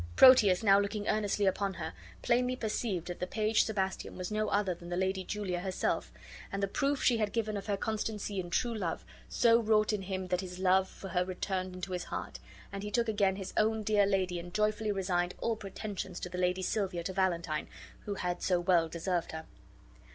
[0.15, 1.93] Proteus, now looking earnestly upon her,
[2.23, 6.11] plainly perceived that the page Sebastian was no other than the Lady Julia herself;
[6.51, 10.01] and the proof she had given of her constancy and true love so wrought in
[10.01, 12.39] him that his love for her returned into his heart,
[12.71, 16.39] and he took again his own dear lady and joyfully resigned all pretensions to the
[16.39, 17.67] Lady Silvia to Valentine,
[18.05, 19.45] who had so well deserved her.